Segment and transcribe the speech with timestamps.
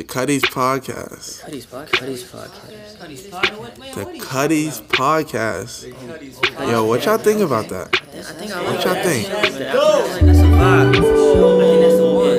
[0.00, 1.42] The Cuddies Podcast.
[1.42, 1.90] Cuddies podcast.
[1.90, 2.98] Cuddies podcast.
[2.98, 3.94] Cuddies podcast.
[3.94, 6.70] The Cuddies Podcast.
[6.70, 7.94] Yo, what y'all think about that?
[7.94, 9.04] I think I like What y'all that.
[9.04, 9.28] think?
[9.28, 10.94] I think that's a vibe.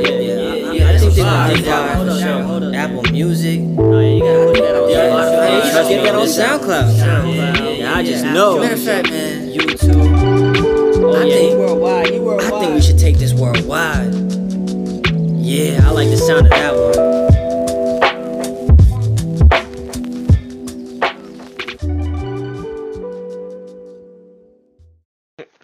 [0.02, 0.72] Yeah, yeah, yeah.
[0.72, 3.60] Yeah, I think they're gonna take that Apple Music.
[3.78, 4.18] Oh, yeah,
[5.56, 7.78] you should get that on SoundCloud.
[7.78, 8.58] Yeah, I just know.
[8.58, 11.16] Matter of fact, man, YouTube.
[11.16, 12.12] I think worldwide.
[12.12, 14.16] You I think we should take this worldwide.
[15.38, 17.11] Yeah, I like the sound of that one.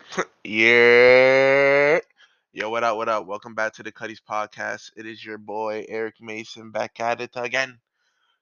[0.44, 2.00] Yeah.
[2.54, 3.26] Yo, what up, what up?
[3.28, 4.92] Welcome back to the Cuddies Podcast.
[4.96, 7.80] It is your boy, Eric Mason, back at it again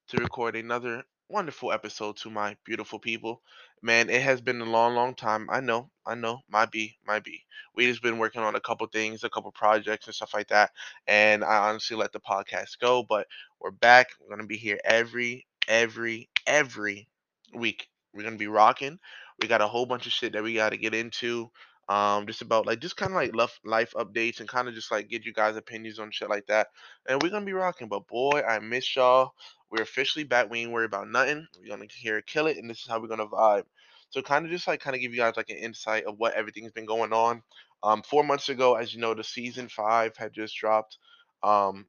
[0.10, 3.42] to record another wonderful episode to my beautiful people.
[3.82, 5.50] Man, it has been a long, long time.
[5.52, 7.44] I know, I know, might be, might be.
[7.76, 10.72] We just been working on a couple things, a couple projects and stuff like that.
[11.08, 13.28] And I honestly let the podcast go, but
[13.60, 14.08] we're back.
[14.22, 17.08] We're gonna be here every, every, every
[17.54, 17.88] week.
[18.14, 19.00] We're gonna be rocking.
[19.42, 21.52] We got a whole bunch of shit that we gotta get into
[21.88, 24.92] um just about like just kind of like life life updates and kind of just
[24.92, 26.68] like get you guys opinions on shit like that
[27.08, 29.34] and we're gonna be rocking but boy i miss y'all.
[29.70, 32.80] We're officially back we ain't worry about nothing we're gonna hear kill it and this
[32.80, 33.66] is how we're gonna vibe.
[34.10, 36.34] So kind of just like kind of give you guys like an insight of what
[36.34, 37.44] everything's been going on.
[37.84, 40.98] Um four months ago as you know the season five had just dropped
[41.44, 41.86] um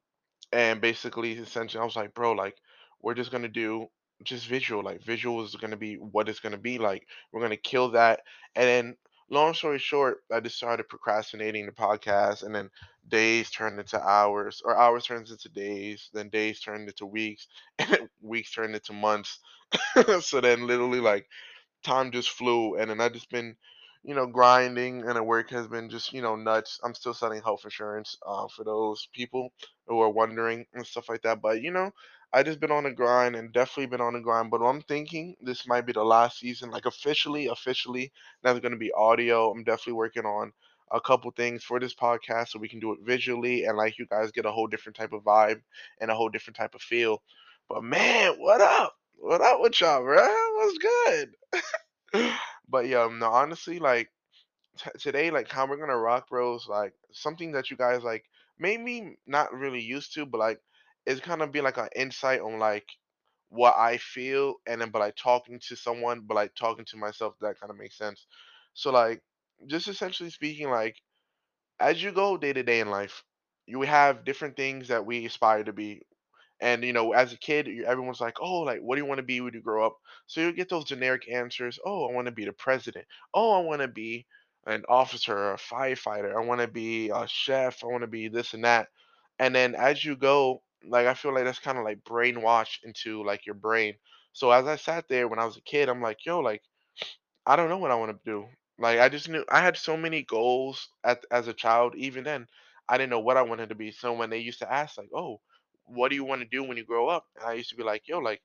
[0.51, 2.55] and basically essentially i was like bro like
[3.01, 3.87] we're just gonna do
[4.23, 7.91] just visual like visual is gonna be what it's gonna be like we're gonna kill
[7.91, 8.21] that
[8.55, 8.95] and then
[9.29, 12.69] long story short, I just started procrastinating the podcast, and then
[13.09, 17.47] days turned into hours, or hours turned into days, then days turned into weeks,
[17.79, 19.39] and weeks turned into months.
[20.21, 21.27] so then, literally, like
[21.83, 23.55] time just flew, and then I just been,
[24.03, 26.79] you know, grinding, and the work has been just, you know, nuts.
[26.83, 29.53] I'm still selling health insurance uh, for those people
[29.87, 31.41] who are wondering and stuff like that.
[31.41, 31.91] But you know,
[32.33, 34.51] I just been on the grind and definitely been on the grind.
[34.51, 38.11] But I'm thinking this might be the last season, like officially, officially.
[38.43, 39.51] That's going to be audio.
[39.51, 40.51] I'm definitely working on
[40.91, 44.05] a couple things for this podcast so we can do it visually and like you
[44.05, 45.61] guys get a whole different type of vibe
[45.99, 47.21] and a whole different type of feel.
[47.69, 48.95] But man, what up?
[49.17, 50.25] What up with y'all, bro?
[50.55, 51.35] What's good?
[52.69, 54.09] but yeah, um, no, honestly, like
[54.77, 58.25] t- today, like how we're gonna rock, bros, like something that you guys like
[58.59, 60.59] maybe not really used to, but like
[61.07, 62.87] it's kind of be like an insight on like
[63.49, 67.35] what I feel, and then but like talking to someone, but like talking to myself,
[67.41, 68.27] that kind of makes sense.
[68.75, 69.21] So like,
[69.67, 70.97] just essentially speaking, like
[71.79, 73.23] as you go day to day in life,
[73.65, 76.01] you have different things that we aspire to be.
[76.61, 79.23] And you know, as a kid, everyone's like, "Oh, like, what do you want to
[79.23, 79.97] be when you grow up?"
[80.27, 81.79] So you get those generic answers.
[81.85, 83.07] "Oh, I want to be the president.
[83.33, 84.27] Oh, I want to be
[84.67, 86.35] an officer a firefighter.
[86.35, 87.83] I want to be a chef.
[87.83, 88.89] I want to be this and that."
[89.39, 93.23] And then as you go, like, I feel like that's kind of like brainwashed into
[93.25, 93.95] like your brain.
[94.33, 96.61] So as I sat there when I was a kid, I'm like, "Yo, like."
[97.45, 98.47] I don't know what I want to do.
[98.79, 101.95] Like I just knew I had so many goals at, as a child.
[101.95, 102.47] Even then,
[102.89, 103.91] I didn't know what I wanted to be.
[103.91, 105.41] So when they used to ask, like, "Oh,
[105.85, 107.83] what do you want to do when you grow up?" And I used to be
[107.83, 108.41] like, "Yo, like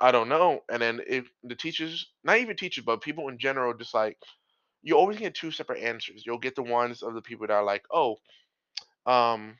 [0.00, 3.74] I don't know." And then if the teachers, not even teachers, but people in general,
[3.74, 4.18] just like
[4.82, 6.24] you always get two separate answers.
[6.26, 8.18] You'll get the ones of the people that are like, "Oh,
[9.06, 9.58] um."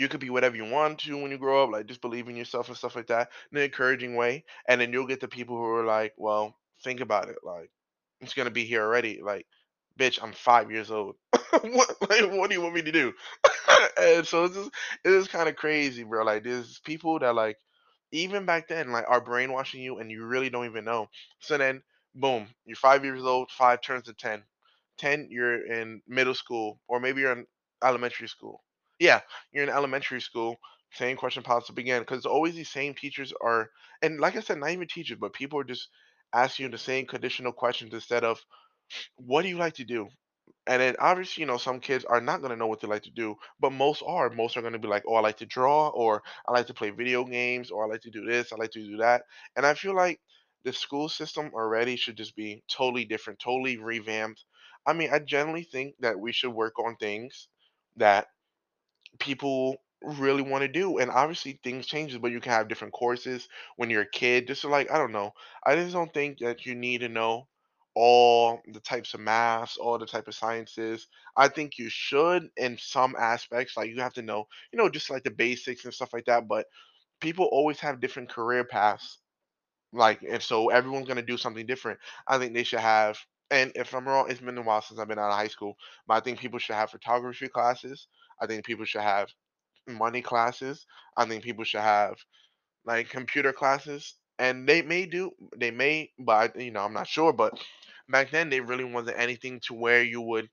[0.00, 2.36] You could be whatever you want to when you grow up, like just believe in
[2.36, 4.44] yourself and stuff like that, in an encouraging way.
[4.68, 7.38] And then you'll get the people who are like, well, think about it.
[7.44, 7.70] Like,
[8.20, 9.20] it's gonna be here already.
[9.22, 9.46] Like,
[9.98, 11.16] bitch, I'm five years old.
[11.62, 13.12] what like what do you want me to do?
[14.00, 14.70] and so it's just
[15.04, 16.24] it is kind of crazy, bro.
[16.24, 17.58] Like there's people that like
[18.12, 21.08] even back then like are brainwashing you and you really don't even know.
[21.40, 21.82] So then
[22.14, 24.42] boom, you're five years old, five turns to ten.
[24.98, 27.46] Ten, you're in middle school, or maybe you're in
[27.84, 28.62] elementary school.
[29.00, 29.20] Yeah,
[29.52, 30.56] you're in elementary school.
[30.92, 33.70] Same question pops up again because always these same teachers are,
[34.02, 35.88] and like I said, not even teachers, but people are just
[36.34, 38.40] asking you the same conditional questions instead of
[39.16, 40.08] what do you like to do?
[40.66, 43.04] And then obviously, you know, some kids are not going to know what they like
[43.04, 44.30] to do, but most are.
[44.30, 46.74] Most are going to be like, oh, I like to draw, or I like to
[46.74, 49.22] play video games, or I like to do this, I like to do that.
[49.56, 50.20] And I feel like
[50.64, 54.44] the school system already should just be totally different, totally revamped.
[54.86, 57.48] I mean, I generally think that we should work on things
[57.96, 58.26] that
[59.18, 63.48] people really want to do and obviously things changes but you can have different courses
[63.76, 65.30] when you're a kid just like i don't know
[65.66, 67.46] i just don't think that you need to know
[67.94, 71.08] all the types of maths all the type of sciences.
[71.36, 75.10] I think you should in some aspects like you have to know you know just
[75.10, 76.66] like the basics and stuff like that but
[77.20, 79.18] people always have different career paths
[79.92, 81.98] like and so everyone's going to do something different.
[82.26, 83.18] I think they should have
[83.50, 85.76] and if i'm wrong it's been a while since i've been out of high school
[86.06, 88.06] but i think people should have photography classes
[88.40, 89.28] i think people should have
[89.88, 90.86] money classes.
[91.16, 92.16] I think people should have
[92.86, 97.32] like computer classes, and they may do, they may, but you know, I'm not sure.
[97.32, 97.54] But
[98.08, 100.48] back then, they really wasn't anything to where you would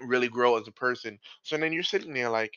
[0.00, 1.18] really grow as a person.
[1.42, 2.52] So then you're sitting there like,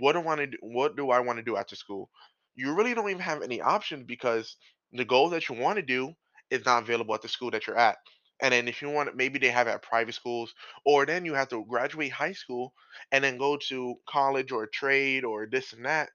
[0.00, 0.58] what do I want to do?
[0.60, 2.10] What do I want to do after school?
[2.54, 4.56] You really don't even have any options because
[4.92, 6.12] the goal that you want to do
[6.50, 7.96] is not available at the school that you're at.
[8.42, 10.54] And then if you want, maybe they have at private schools,
[10.84, 12.74] or then you have to graduate high school
[13.12, 16.10] and then go to college or trade or this and that.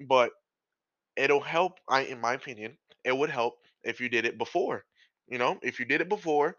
[0.00, 0.32] But
[1.16, 1.80] it'll help.
[1.88, 3.54] I, in my opinion, it would help
[3.84, 4.84] if you did it before.
[5.28, 6.56] You know, if you did it before,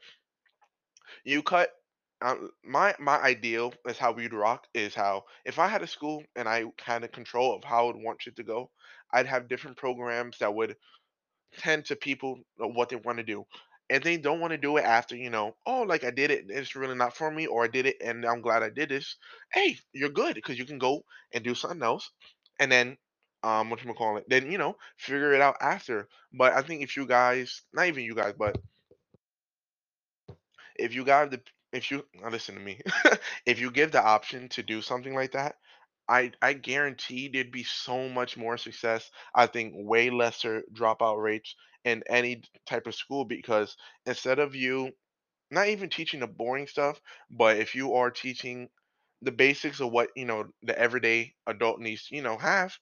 [1.23, 1.71] you cut.
[2.19, 6.23] Uh, my my ideal is how we'd rock is how if I had a school
[6.35, 8.71] and I had a control of how I would want shit to go,
[9.13, 10.75] I'd have different programs that would
[11.57, 13.45] tend to people uh, what they want to do.
[13.89, 16.41] And they don't want to do it after, you know, oh, like I did it,
[16.41, 18.89] and it's really not for me, or I did it and I'm glad I did
[18.89, 19.15] this.
[19.53, 21.03] Hey, you're good because you can go
[21.33, 22.11] and do something else,
[22.59, 22.97] and then,
[23.43, 24.25] um, what you call it?
[24.27, 26.09] Then you know, figure it out after.
[26.33, 28.57] But I think if you guys, not even you guys, but
[30.77, 31.41] if you got the
[31.73, 32.79] if you now listen to me
[33.45, 35.55] if you give the option to do something like that
[36.07, 41.55] i i guarantee there'd be so much more success i think way lesser dropout rates
[41.87, 44.91] in any type of school because instead of you
[45.51, 46.99] not even teaching the boring stuff,
[47.29, 48.69] but if you are teaching
[49.21, 52.75] the basics of what, you know, the everyday adult needs, you know, have,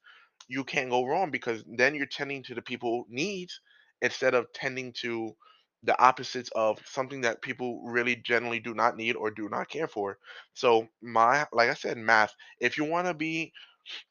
[0.48, 3.60] you can't go wrong because then you're tending to the people needs
[4.02, 5.36] instead of tending to
[5.84, 9.88] the opposites of something that people really generally do not need or do not care
[9.88, 10.18] for.
[10.54, 12.34] So my like I said, math.
[12.60, 13.54] If you want to be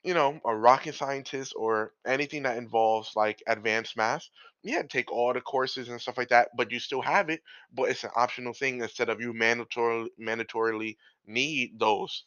[0.03, 4.29] you know, a rocket scientist or anything that involves like advanced math,
[4.63, 7.43] yeah, take all the courses and stuff like that, but you still have it,
[7.73, 12.25] but it's an optional thing instead of you mandatorily mandatorily need those.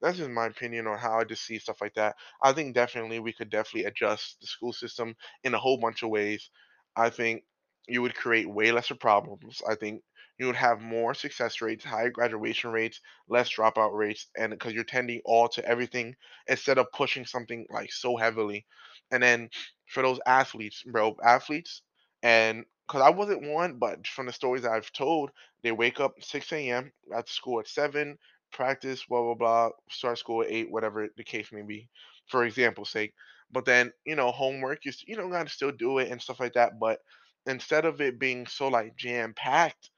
[0.00, 2.16] That's just my opinion on how I just see stuff like that.
[2.42, 6.10] I think definitely we could definitely adjust the school system in a whole bunch of
[6.10, 6.50] ways.
[6.96, 7.44] I think
[7.88, 9.62] you would create way lesser problems.
[9.68, 10.02] I think
[10.42, 14.84] you would have more success rates, higher graduation rates, less dropout rates, and because you're
[14.84, 16.16] tending all to everything
[16.48, 18.66] instead of pushing something like so heavily.
[19.10, 19.50] And then
[19.88, 21.82] for those athletes, bro, athletes,
[22.22, 25.30] and because I wasn't one, but from the stories I've told,
[25.62, 26.92] they wake up 6 a.m.
[27.14, 28.18] at school at 7
[28.52, 31.88] practice, blah blah blah, start school at eight, whatever the case may be,
[32.28, 33.14] for example's sake.
[33.50, 36.54] But then, you know, homework, you you know, gotta still do it and stuff like
[36.54, 36.78] that.
[36.80, 37.00] But
[37.46, 39.90] instead of it being so like jam packed,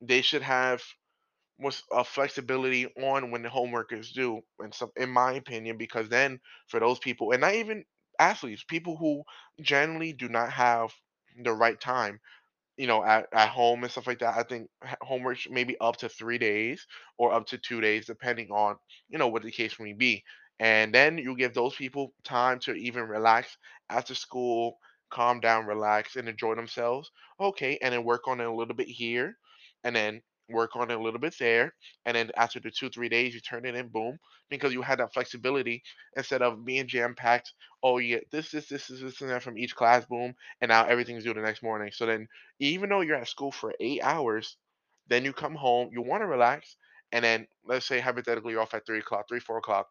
[0.00, 0.82] they should have
[1.58, 6.08] was a flexibility on when the homework is due, and so in my opinion, because
[6.08, 7.84] then for those people, and not even
[8.18, 9.22] athletes, people who
[9.60, 10.92] generally do not have
[11.42, 12.20] the right time
[12.76, 14.36] you know, at, at home and stuff like that.
[14.36, 14.68] I think
[15.02, 16.86] homework should maybe up to three days
[17.18, 18.76] or up to two days, depending on,
[19.08, 20.24] you know, what the case may be.
[20.60, 23.56] And then you give those people time to even relax
[23.90, 24.78] after school,
[25.10, 27.10] calm down, relax, and enjoy themselves.
[27.40, 29.36] Okay, and then work on it a little bit here,
[29.84, 31.74] and then work on it a little bit there.
[32.06, 34.98] And then after the two, three days, you turn it in, boom, because you had
[34.98, 35.82] that flexibility
[36.16, 37.52] instead of being jam packed.
[37.82, 40.86] Oh, yeah, this, this, this, this, this, and that from each class, boom, and now
[40.86, 41.90] everything's due the next morning.
[41.92, 42.28] So then
[42.60, 44.56] even though you're at school for eight hours,
[45.08, 46.76] then you come home, you want to relax,
[47.12, 49.88] and then let's say hypothetically you're off at three o'clock, three, four o'clock.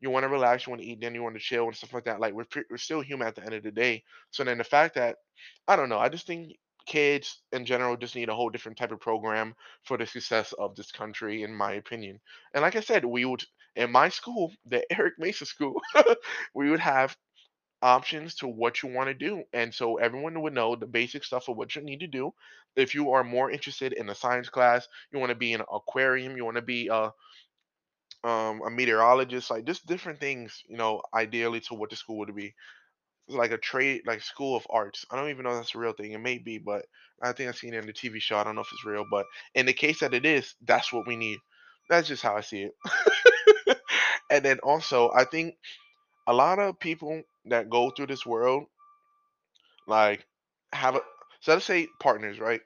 [0.00, 1.92] You want to relax, you want to eat, then you want to chill and stuff
[1.92, 2.20] like that.
[2.20, 4.02] Like we're pre- we're still human at the end of the day.
[4.30, 5.16] So then the fact that
[5.68, 6.52] I don't know, I just think
[6.86, 10.74] kids in general just need a whole different type of program for the success of
[10.76, 12.20] this country, in my opinion.
[12.54, 13.44] And like I said, we would
[13.76, 15.80] in my school, the Eric Mason School,
[16.54, 17.16] we would have
[17.82, 19.44] options to what you want to do.
[19.52, 22.32] And so everyone would know the basic stuff of what you need to do.
[22.76, 25.66] If you are more interested in a science class, you want to be in an
[25.72, 27.12] aquarium, you want to be a
[28.22, 32.34] um a meteorologist, like just different things, you know, ideally to what the school would
[32.34, 32.54] be.
[33.30, 35.06] Like a trade like school of arts.
[35.10, 36.12] I don't even know if that's a real thing.
[36.12, 36.84] It may be, but
[37.22, 38.36] I think I've seen it in the TV show.
[38.36, 41.06] I don't know if it's real, but in the case that it is, that's what
[41.06, 41.38] we need.
[41.88, 43.78] That's just how I see it.
[44.30, 45.56] and then also I think
[46.26, 48.64] a lot of people that go through this world
[49.86, 50.26] like
[50.72, 51.00] have a
[51.40, 52.60] so let's say partners, right?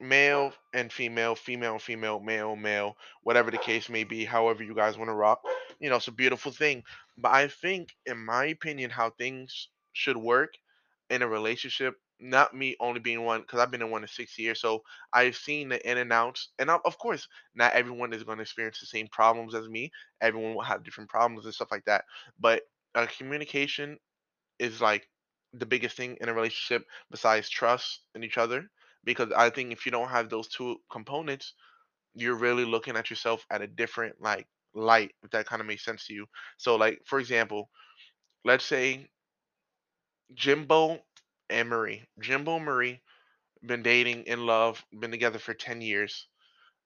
[0.00, 4.74] Male and female, female and female, male, male, whatever the case may be, however you
[4.74, 5.42] guys want to rock.
[5.80, 6.84] You know, it's a beautiful thing.
[7.18, 10.54] But I think, in my opinion, how things should work
[11.10, 14.38] in a relationship, not me only being one, because I've been in one in six
[14.38, 14.82] years, so
[15.12, 16.50] I've seen the in and outs.
[16.58, 19.90] And of of course, not everyone is going to experience the same problems as me.
[20.20, 22.04] Everyone will have different problems and stuff like that.
[22.38, 22.62] But
[22.94, 23.98] uh, communication
[24.58, 25.08] is like
[25.52, 28.70] the biggest thing in a relationship besides trust in each other
[29.04, 31.54] because I think if you don't have those two components,
[32.14, 35.84] you're really looking at yourself at a different like light, if that kind of makes
[35.84, 36.26] sense to you.
[36.58, 37.70] So, like for example,
[38.44, 39.08] let's say
[40.34, 41.04] Jimbo
[41.48, 42.04] and Marie.
[42.18, 43.00] Jimbo and Marie
[43.66, 46.28] been dating in love, been together for 10 years.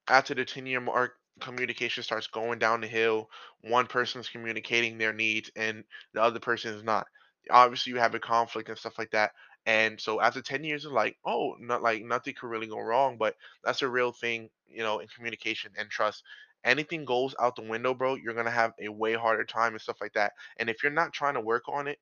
[0.08, 3.30] After the 10 year mark, communication starts going down the hill.
[3.62, 5.84] One person's communicating their needs and
[6.14, 7.06] the other person is not.
[7.50, 9.32] Obviously, you have a conflict and stuff like that.
[9.66, 13.18] And so after 10 years, it's like, oh, not like nothing could really go wrong.
[13.18, 16.22] But that's a real thing, you know, in communication and trust.
[16.64, 19.98] Anything goes out the window, bro, you're gonna have a way harder time and stuff
[20.00, 20.32] like that.
[20.58, 21.98] And if you're not trying to work on it,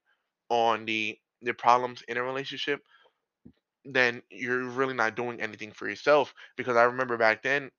[0.49, 2.81] on the the problems in a relationship,
[3.85, 6.35] then you're really not doing anything for yourself.
[6.57, 7.71] Because I remember back then,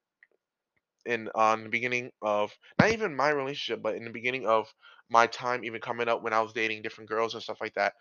[1.05, 4.67] in on the beginning of not even my relationship, but in the beginning of
[5.09, 7.93] my time, even coming up when I was dating different girls and stuff like that,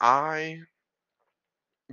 [0.00, 0.60] I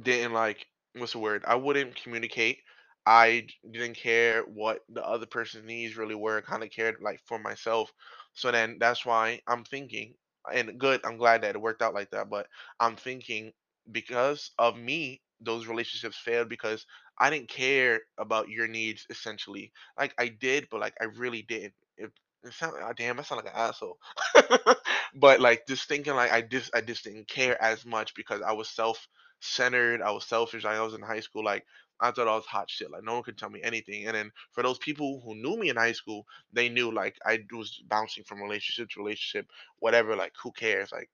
[0.02, 1.44] didn't like what's the word?
[1.48, 2.60] I wouldn't communicate.
[3.06, 6.42] I didn't care what the other person's needs really were.
[6.42, 7.92] Kind of cared like for myself.
[8.34, 10.14] So then that's why I'm thinking,
[10.52, 11.02] and good.
[11.06, 12.30] I'm glad that it worked out like that.
[12.30, 12.48] But
[12.80, 13.52] I'm thinking
[13.92, 16.86] because of me, those relationships failed because
[17.20, 19.06] I didn't care about your needs.
[19.10, 21.74] Essentially, like I did, but like I really didn't.
[21.98, 22.12] It,
[22.44, 23.98] it sound, ah, damn, I sound like an asshole.
[25.16, 28.54] but like just thinking like I just I just didn't care as much because I
[28.54, 29.08] was self
[29.42, 30.02] centered.
[30.02, 30.66] I was selfish.
[30.66, 31.44] I was in high school.
[31.44, 31.66] Like
[32.02, 32.92] I thought I was hot shit.
[32.92, 34.06] Like no one could tell me anything.
[34.08, 37.40] And then for those people who knew me in high school, they knew like I
[37.52, 39.48] was bouncing from relationship to relationship,
[39.80, 40.16] whatever.
[40.16, 40.92] Like who cares?
[40.92, 41.10] Like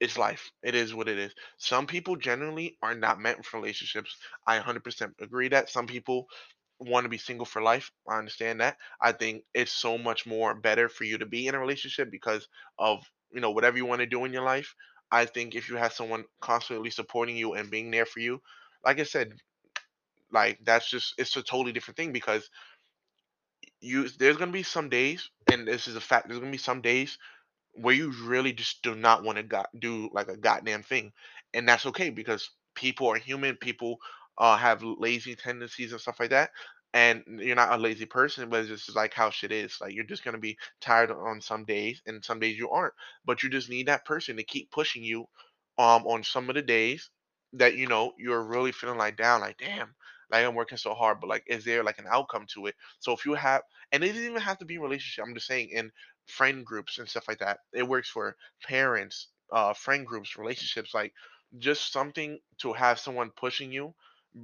[0.00, 0.50] it's life.
[0.62, 1.32] It is what it is.
[1.58, 4.16] Some people generally are not meant for relationships.
[4.46, 6.26] I 100% agree that some people
[6.78, 7.90] want to be single for life.
[8.08, 8.76] I understand that.
[9.00, 12.48] I think it's so much more better for you to be in a relationship because
[12.78, 14.74] of, you know, whatever you want to do in your life.
[15.10, 18.42] I think if you have someone constantly supporting you and being there for you,
[18.84, 19.32] like I said,
[20.36, 22.50] like that's just it's a totally different thing because
[23.80, 26.82] you there's to be some days and this is a fact there's to be some
[26.82, 27.16] days
[27.74, 31.12] where you really just do not want to got do like a goddamn thing,
[31.54, 33.56] and that's okay because people are human.
[33.56, 33.98] People
[34.38, 36.50] uh, have lazy tendencies and stuff like that.
[36.94, 39.78] And you're not a lazy person, but it's just like how shit is.
[39.80, 42.94] Like you're just gonna be tired on some days, and some days you aren't.
[43.26, 45.26] But you just need that person to keep pushing you,
[45.78, 47.10] um, on some of the days
[47.54, 49.40] that you know you're really feeling like down.
[49.42, 49.94] Like damn,
[50.30, 52.74] like I'm working so hard, but like, is there like an outcome to it?
[52.98, 55.24] So if you have, and it doesn't even have to be relationship.
[55.26, 55.90] I'm just saying in
[56.26, 57.58] friend groups and stuff like that.
[57.72, 61.12] It works for parents, uh, friend groups, relationships, like
[61.58, 63.94] just something to have someone pushing you.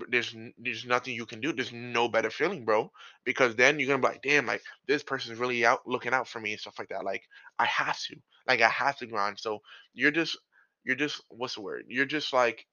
[0.09, 1.53] There's there's nothing you can do.
[1.53, 2.91] There's no better feeling, bro,
[3.25, 6.41] because then you're gonna be like, damn, like this person's really out looking out for
[6.41, 7.05] me and stuff like that.
[7.05, 7.25] Like
[7.59, 8.17] I have to,
[8.49, 9.39] like I have to grind.
[9.39, 9.61] So
[9.93, 10.39] you're just
[10.85, 11.85] you're just what's the word?
[11.89, 12.67] You're just like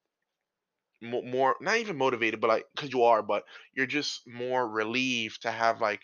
[1.01, 3.43] mo- more not even motivated, but like because you are, but
[3.75, 6.01] you're just more relieved to have like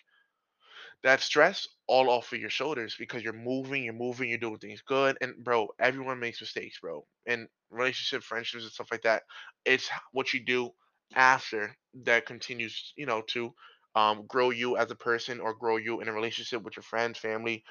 [1.03, 4.81] that stress all off of your shoulders because you're moving, you're moving, you're doing things
[4.81, 5.17] good.
[5.21, 7.05] And bro, everyone makes mistakes, bro.
[7.27, 9.23] And relationship, friendships, and stuff like that.
[9.65, 10.71] It's what you do
[11.15, 13.53] after that continues, you know, to
[13.95, 17.17] um, grow you as a person or grow you in a relationship with your friends,
[17.19, 17.63] family,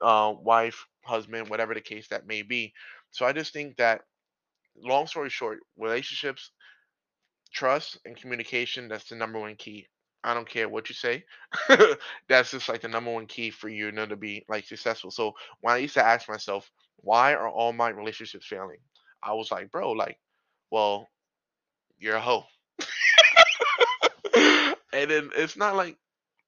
[0.00, 2.72] uh, wife, husband, whatever the case that may be.
[3.10, 4.02] So I just think that,
[4.76, 6.50] long story short, relationships
[7.52, 9.86] trust and communication that's the number one key
[10.24, 11.24] i don't care what you say
[12.28, 15.10] that's just like the number one key for you, you know, to be like successful
[15.10, 18.78] so when i used to ask myself why are all my relationships failing
[19.22, 20.18] i was like bro like
[20.70, 21.08] well
[21.98, 22.44] you're a hoe
[24.34, 25.96] and then it's not like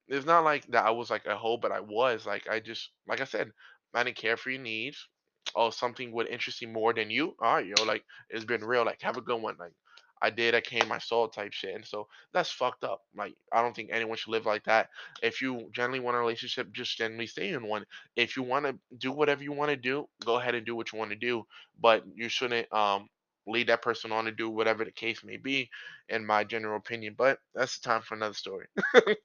[0.09, 2.91] it's not like that I was like a hoe, but I was like I just
[3.09, 3.51] like I said,
[3.95, 5.09] I didn't care for your needs.
[5.57, 7.35] Oh, something would interest you more than you.
[7.43, 8.85] All right, yo, like it's been real.
[8.85, 9.57] Like have a good one.
[9.59, 9.73] Like
[10.23, 13.03] I did, I came, I saw type shit, and so that's fucked up.
[13.17, 14.89] Like I don't think anyone should live like that.
[15.23, 17.85] If you generally want a relationship, just generally stay in one.
[18.17, 20.93] If you want to do whatever you want to do, go ahead and do what
[20.93, 21.45] you want to do.
[21.81, 23.09] But you shouldn't um
[23.47, 25.69] lead that person on to do whatever the case may be,
[26.09, 27.15] in my general opinion.
[27.19, 28.67] But that's the time for another story.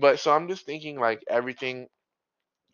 [0.00, 1.88] But so I'm just thinking like everything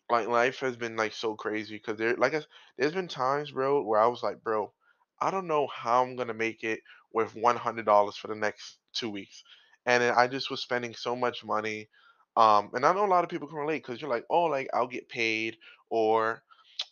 [0.09, 2.41] like life has been like so crazy because there like I,
[2.77, 4.73] there's been times, bro, where I was like, bro,
[5.21, 6.81] I don't know how I'm gonna make it
[7.13, 9.43] with one hundred dollars for the next two weeks.
[9.85, 11.89] And I just was spending so much money.
[12.37, 14.69] Um, and I know a lot of people can relate because you're like, oh, like
[14.73, 15.57] I'll get paid,
[15.89, 16.43] or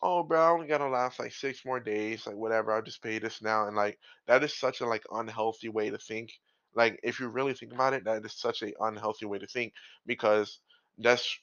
[0.01, 2.71] oh, bro, I only gotta last like six more days, like whatever.
[2.73, 5.97] I'll just pay this now, and like that is such a like unhealthy way to
[5.97, 6.31] think.
[6.75, 9.73] Like if you really think about it, that is such a unhealthy way to think
[10.05, 10.59] because
[10.97, 11.39] that's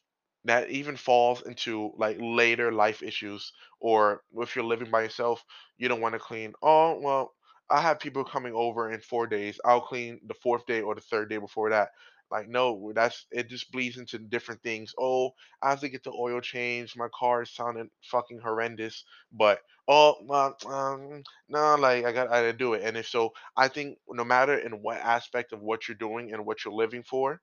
[0.47, 5.45] that even falls into like later life issues or if you're living by yourself
[5.79, 7.35] you don't want to clean oh well
[7.71, 11.01] i have people coming over in four days i'll clean the fourth day or the
[11.01, 11.91] third day before that
[12.31, 14.93] Like no, that's it just bleeds into different things.
[14.99, 15.31] Oh,
[15.63, 16.97] I have to get the oil change.
[16.97, 19.05] My car is sounding fucking horrendous.
[19.33, 22.83] But oh, well, um, no, like I got I gotta do it.
[22.83, 26.45] And if so, I think no matter in what aspect of what you're doing and
[26.45, 27.41] what you're living for,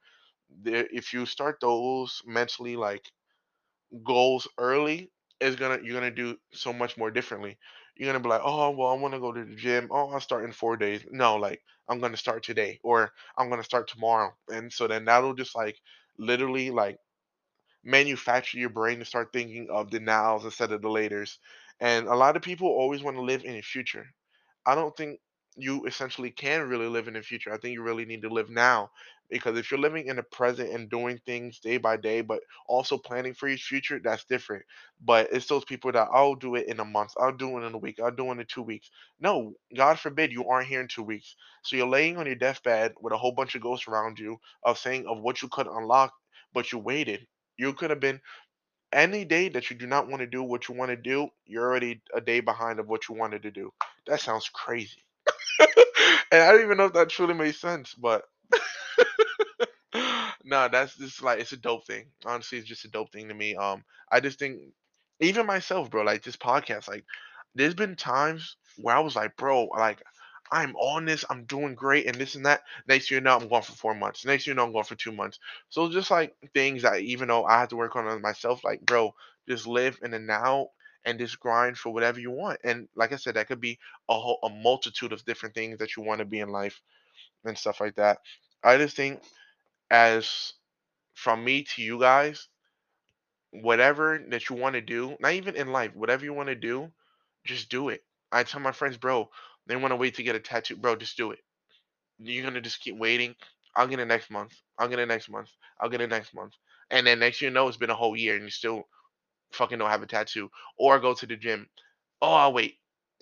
[0.62, 3.12] there, if you start those mentally like
[4.04, 7.58] goals early is gonna you're gonna do so much more differently.
[7.96, 9.88] You're gonna be like, oh well, I want to go to the gym.
[9.92, 11.02] Oh, I'll start in four days.
[11.12, 14.34] No, like I'm gonna start today, or I'm gonna start tomorrow.
[14.50, 15.78] And so then that'll just like
[16.18, 16.98] literally like
[17.84, 21.38] manufacture your brain to start thinking of the nows instead of the laters.
[21.80, 24.08] And a lot of people always want to live in the future.
[24.66, 25.20] I don't think
[25.56, 27.54] you essentially can really live in the future.
[27.54, 28.92] I think you really need to live now
[29.30, 32.98] because if you're living in the present and doing things day by day, but also
[32.98, 34.64] planning for your future, that's different.
[35.04, 37.74] But it's those people that I'll do it in a month, I'll do it in
[37.74, 38.90] a week, I'll do it in two weeks.
[39.20, 41.36] No, God forbid you aren't here in two weeks.
[41.64, 44.78] So you're laying on your deathbed with a whole bunch of ghosts around you of
[44.78, 46.14] saying of what you could unlock,
[46.54, 47.28] but you waited.
[47.58, 48.22] You could have been
[48.94, 51.66] any day that you do not want to do what you want to do, you're
[51.66, 53.74] already a day behind of what you wanted to do.
[54.08, 55.04] That sounds crazy.
[56.32, 58.24] and I don't even know if that truly makes sense, but
[60.44, 62.06] no, that's just like it's a dope thing.
[62.26, 63.56] Honestly, it's just a dope thing to me.
[63.56, 64.60] Um, I just think
[65.20, 67.06] even myself, bro, like this podcast, like
[67.56, 70.02] there's been times where I was like, bro, like
[70.52, 72.62] I'm on this, I'm doing great, and this and that.
[72.88, 74.26] Next year, now I'm going for four months.
[74.26, 75.40] Next year, now I'm going for two months.
[75.70, 79.14] So just like things that even though I have to work on myself, like bro,
[79.48, 80.70] just live in the now
[81.06, 82.60] and just grind for whatever you want.
[82.64, 83.80] And like I said, that could be
[84.10, 86.82] a whole a multitude of different things that you want to be in life
[87.46, 88.20] and stuff like that.
[88.64, 89.22] I just think
[89.92, 90.54] as
[91.16, 92.50] from me to you guys,
[93.52, 96.92] whatever that you want to do, not even in life, whatever you want to do,
[97.46, 98.04] just do it.
[98.32, 99.30] I tell my friends, bro,
[99.68, 101.40] they want to wait to get a tattoo, bro, just do it.
[102.20, 103.36] You're gonna just keep waiting.
[103.76, 104.54] I'll get it next month.
[104.80, 105.50] I'll get it next month.
[105.80, 106.54] I'll get it next month.
[106.92, 108.84] And then next you know, it's been a whole year and you still
[109.54, 110.50] fucking don't have a tattoo.
[110.78, 111.70] Or go to the gym.
[112.22, 112.76] Oh, I'll wait.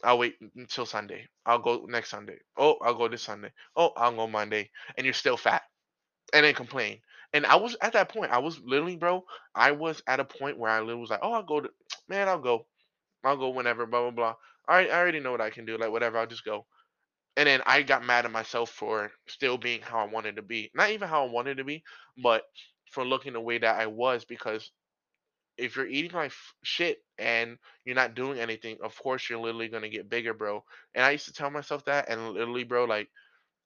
[0.03, 1.27] I'll wait until Sunday.
[1.45, 2.39] I'll go next Sunday.
[2.57, 3.51] Oh, I'll go this Sunday.
[3.75, 4.71] Oh, I'll go Monday.
[4.97, 5.63] And you're still fat
[6.34, 6.99] and then complain.
[7.34, 8.32] And I was at that point.
[8.32, 9.23] I was literally, bro.
[9.56, 11.69] I was at a point where I literally was like, "Oh, I'll go to,
[12.10, 12.27] man.
[12.27, 12.67] I'll go.
[13.23, 14.36] I'll go whenever." Blah blah blah.
[14.67, 15.77] I I already know what I can do.
[15.77, 16.17] Like whatever.
[16.19, 16.65] I'll just go.
[17.38, 20.71] And then I got mad at myself for still being how I wanted to be.
[20.75, 21.84] Not even how I wanted to be,
[22.21, 22.43] but
[22.91, 24.25] for looking the way that I was.
[24.25, 24.71] Because
[25.57, 29.69] if you're eating like f- shit and you're not doing anything, of course you're literally
[29.69, 30.63] gonna get bigger, bro.
[30.95, 33.09] And I used to tell myself that, and literally, bro, like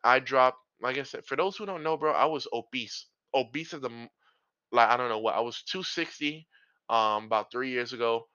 [0.03, 0.59] I dropped.
[0.81, 3.07] Like I said, for those who don't know, bro, I was obese.
[3.35, 4.09] Obese a m-
[4.71, 6.47] like I don't know what I was 260
[6.89, 8.27] um about three years ago,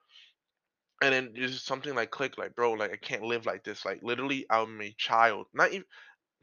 [1.01, 3.99] and then just something like click like bro like I can't live like this like
[4.03, 5.85] literally I'm a child not even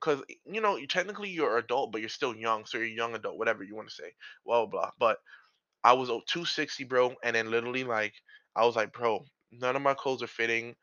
[0.01, 3.39] because you know technically you're adult but you're still young so you're a young adult
[3.39, 4.13] whatever you want to say
[4.47, 5.19] blah blah blah but
[5.85, 8.15] I was oh, 260 bro and then literally like
[8.57, 10.75] I was like bro none of my clothes are fitting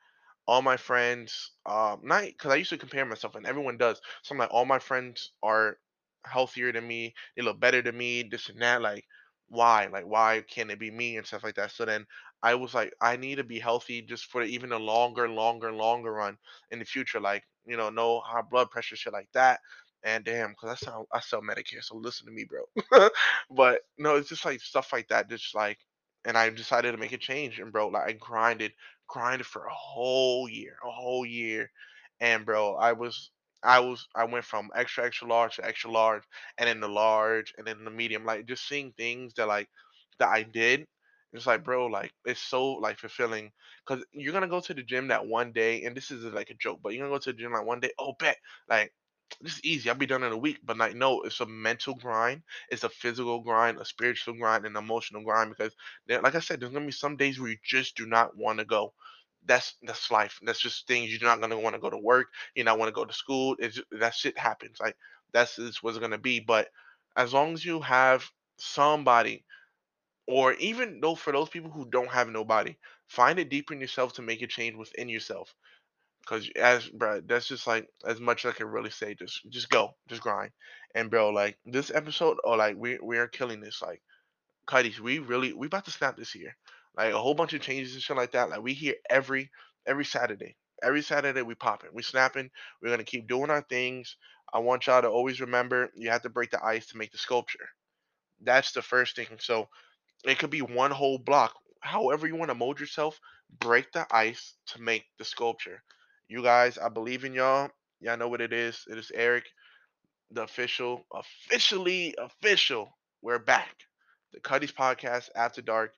[0.47, 3.99] all my friends, um, not because I used to compare myself, and everyone does.
[4.23, 5.77] So I'm like, all my friends are
[6.25, 7.13] healthier than me.
[7.35, 8.23] They look better than me.
[8.23, 8.81] This and that.
[8.81, 9.05] Like,
[9.47, 9.87] why?
[9.91, 11.71] Like, why can't it be me and stuff like that?
[11.71, 12.05] So then
[12.43, 16.11] I was like, I need to be healthy just for even a longer, longer, longer
[16.13, 16.37] run
[16.71, 17.19] in the future.
[17.19, 19.59] Like, you know, no high blood pressure, shit like that.
[20.05, 23.09] And damn, because I sell I sell Medicare, so listen to me, bro.
[23.51, 25.29] but no, it's just like stuff like that.
[25.29, 25.79] Just like,
[26.25, 28.73] and I decided to make a change, and bro, like I grinded
[29.07, 31.71] grinded for a whole year, a whole year.
[32.21, 33.31] And bro, I was
[33.63, 36.23] I was I went from extra extra large to extra large
[36.59, 38.25] and then the large and then the medium.
[38.25, 39.69] Like just seeing things that like
[40.19, 40.85] that I did.
[41.33, 43.51] It's like, bro, like it's so like fulfilling
[43.85, 46.53] because you're gonna go to the gym that one day, and this is like a
[46.53, 47.91] joke, but you're gonna go to the gym like one day.
[47.99, 48.37] Oh, bet,
[48.69, 48.93] like
[49.41, 49.89] this is easy.
[49.89, 50.59] I'll be done in a week.
[50.63, 54.77] But like, no, it's a mental grind, it's a physical grind, a spiritual grind, and
[54.77, 55.51] emotional grind.
[55.51, 55.75] Because,
[56.07, 58.59] there, like I said, there's gonna be some days where you just do not want
[58.59, 58.93] to go.
[59.45, 60.39] That's that's life.
[60.43, 62.27] That's just things you're not gonna want to go to work.
[62.55, 63.55] You're not want to go to school.
[63.59, 64.77] It's just, that shit happens.
[64.79, 64.95] Like
[65.33, 66.39] that's just what's gonna be.
[66.39, 66.69] But
[67.15, 68.25] as long as you have
[68.57, 69.43] somebody,
[70.27, 72.75] or even though for those people who don't have nobody,
[73.07, 75.53] find it deeper in yourself to make a change within yourself
[76.25, 79.13] Cause as bro, that's just like as much as I can really say.
[79.13, 80.51] Just just go, just grind.
[80.95, 83.81] And bro, like this episode, oh like we we are killing this.
[83.81, 84.01] Like
[84.65, 86.55] Cuddies, we really we about to snap this year.
[86.97, 88.49] Like a whole bunch of changes and shit like that.
[88.49, 89.51] Like we here every
[89.85, 90.55] every Saturday.
[90.83, 91.91] Every Saturday we popping.
[91.93, 92.49] We snapping.
[92.81, 94.15] We're gonna keep doing our things.
[94.51, 97.17] I want y'all to always remember you have to break the ice to make the
[97.19, 97.69] sculpture.
[98.41, 99.27] That's the first thing.
[99.39, 99.69] So
[100.23, 101.53] it could be one whole block.
[101.81, 103.19] However you want to mold yourself,
[103.59, 105.83] break the ice to make the sculpture.
[106.27, 107.69] You guys, I believe in y'all.
[107.99, 108.83] Y'all know what it is.
[108.89, 109.45] It is Eric.
[110.31, 112.89] the official, officially official.
[113.21, 113.75] We're back.
[114.33, 115.93] The Cuddies Podcast After Dark.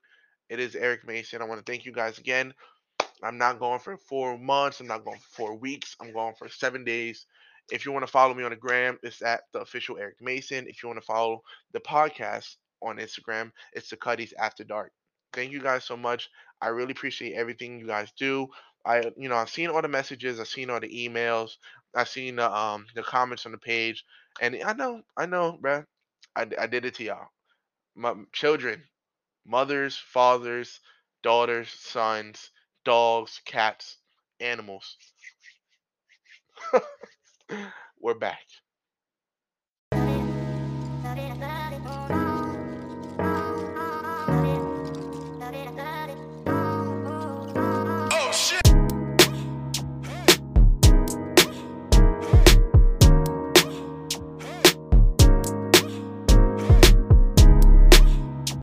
[0.50, 1.42] It is Eric Mason.
[1.42, 2.54] I want to thank you guys again.
[3.22, 4.80] I'm not going for four months.
[4.80, 5.96] I'm not going for four weeks.
[6.00, 7.26] I'm going for seven days.
[7.70, 10.66] If you want to follow me on the gram, it's at the official Eric Mason.
[10.68, 14.92] If you want to follow the podcast on Instagram, it's the Cuddies After Dark.
[15.32, 16.28] Thank you guys so much.
[16.62, 18.48] I really appreciate everything you guys do.
[18.88, 20.40] I, you know, I've seen all the messages.
[20.40, 21.52] I've seen all the emails.
[21.94, 24.04] I've seen the um the comments on the page,
[24.40, 25.84] and I know, I know, bruh.
[26.36, 27.28] I, I did it to y'all.
[27.96, 28.84] My children,
[29.46, 30.80] mothers, fathers,
[31.22, 32.50] daughters, sons,
[32.84, 33.98] dogs, cats,
[34.40, 34.96] animals.
[38.00, 38.40] We're back.